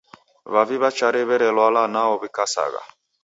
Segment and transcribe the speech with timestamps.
[0.53, 2.81] W'avi w'a Chari w'erelwala nwao w'ikasagha.